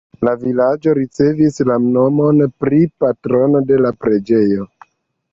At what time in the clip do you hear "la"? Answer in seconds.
0.27-0.31, 1.71-1.75, 3.83-3.93